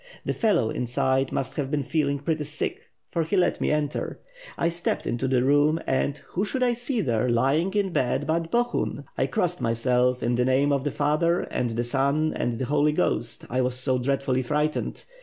The 0.25 0.33
fellow 0.33 0.71
inside 0.71 1.31
must 1.31 1.57
have 1.57 1.69
been 1.69 1.83
feeling 1.83 2.17
pretty 2.17 2.45
sick, 2.45 2.89
for 3.11 3.21
he 3.23 3.37
let 3.37 3.61
me 3.61 3.69
enter. 3.69 4.19
1 4.55 4.71
stepped 4.71 5.05
into 5.05 5.27
the 5.27 5.43
room 5.43 5.79
and, 5.85 6.17
who 6.29 6.43
should 6.43 6.63
1 6.63 6.73
see 6.73 7.01
there, 7.01 7.29
lying 7.29 7.71
in 7.75 7.93
bed, 7.93 8.25
but— 8.25 8.49
Bohun! 8.51 9.03
1 9.13 9.27
crossed 9.27 9.61
myself, 9.61 10.23
in 10.23 10.33
the 10.33 10.45
name 10.45 10.71
of 10.71 10.83
the 10.85 10.89
Father, 10.89 11.41
and 11.41 11.69
the 11.69 11.83
Son, 11.83 12.33
and 12.35 12.57
the 12.57 12.65
Holy 12.65 12.93
Ghost; 12.93 13.47
1 13.51 13.63
was 13.63 13.75
so 13.79 13.99
dreadfully 13.99 14.41
frightened. 14.41 15.05